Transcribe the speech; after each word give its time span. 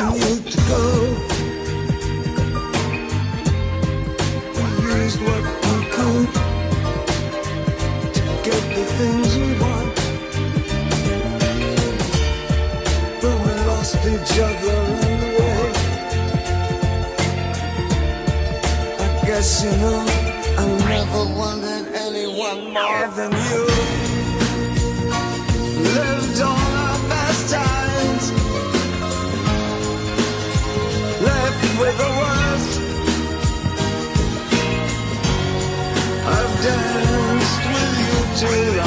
I 0.00 0.10
to 0.52 0.58
go. 0.68 0.82
We 4.54 4.64
used 4.94 5.20
what 5.26 5.42
we 5.64 5.76
could 5.94 6.30
to 8.14 8.22
get 8.46 8.62
the 8.76 8.84
things 8.98 9.28
we 9.36 9.50
want, 9.64 9.96
but 13.20 13.34
we 13.44 13.52
lost 13.66 13.96
each 14.14 14.34
other 14.48 14.78
the 15.02 15.12
way. 15.36 15.72
I 19.00 19.06
guess 19.26 19.48
you 19.64 19.72
know 19.82 20.00
I 20.58 20.64
never 20.94 21.24
wanted 21.40 21.84
anyone 22.06 22.60
more 22.72 23.06
than 23.16 23.32
you. 23.32 23.47
to 38.40 38.77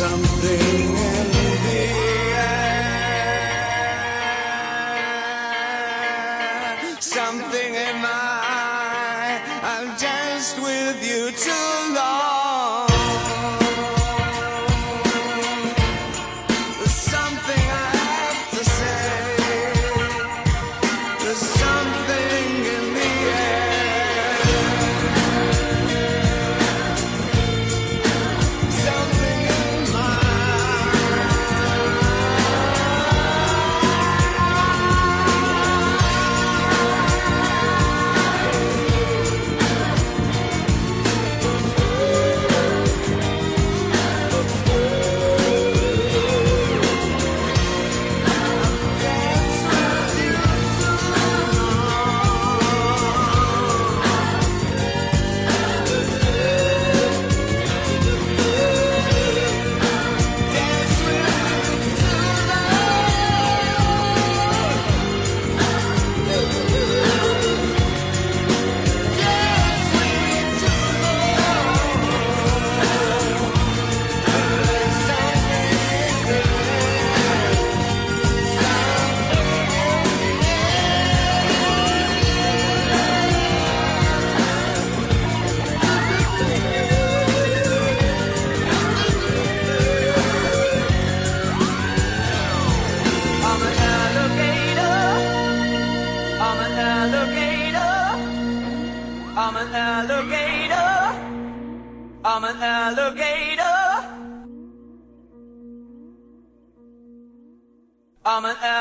something 0.00 1.09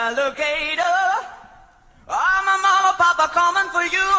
alligator. 0.10 1.00
I'm 2.10 2.46
a 2.50 2.58
mama, 2.66 2.92
papa, 2.98 3.30
coming 3.30 3.70
for 3.70 3.86
you. 3.96 4.10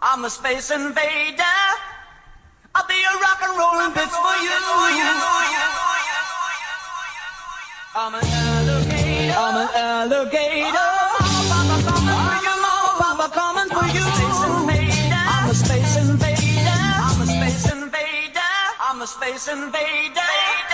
I'm 0.00 0.24
a 0.24 0.30
space 0.30 0.70
invader. 0.70 1.60
I'll 2.74 2.88
be 2.88 2.96
a 2.96 3.14
rock 3.20 3.40
and 3.44 3.52
rollin' 3.60 3.92
bitch 3.92 4.16
for 4.24 4.36
you. 4.44 4.56
I'm 8.00 8.14
an 8.14 8.24
alligator. 8.24 9.36
I'm 9.36 9.56
an 9.60 9.68
alligator. 9.76 10.92
Oh, 11.20 11.44
mama, 11.52 11.76
coming. 11.84 12.16
Mama, 12.64 12.72
papa, 13.02 13.26
coming 13.40 13.68
for 13.76 13.86
you. 13.92 14.06
I'm 15.34 15.50
a 15.50 15.54
space 15.54 15.96
invader. 16.00 16.80
I'm 17.04 17.20
a 17.20 17.26
space 17.26 17.72
invader. 17.72 18.54
I'm 18.80 19.02
a 19.02 19.06
space 19.06 19.48
invader. 19.48 20.67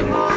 tomorrow. 0.00 0.29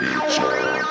Future. 0.00 0.90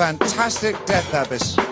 Fantastic 0.00 0.74
death 0.86 1.12
abyss. 1.12 1.69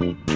Mm-hmm. 0.00 0.31